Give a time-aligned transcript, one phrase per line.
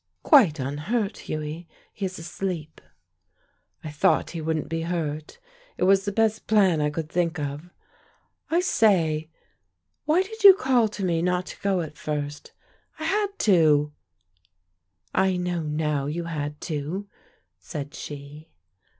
[0.23, 1.67] "Quite unhurt, Hughie.
[1.93, 2.81] He is asleep."
[3.83, 5.37] "I thought he wouldn't be hurt.
[5.77, 7.69] It was the best plan I could think of.
[8.49, 9.29] I say,
[10.05, 12.51] why did you call to me not to go at first?
[12.97, 13.93] I had to."
[15.13, 17.07] "I know now you had to,"
[17.59, 18.49] said she.